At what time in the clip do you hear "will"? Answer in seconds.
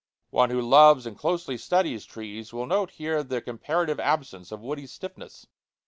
2.51-2.65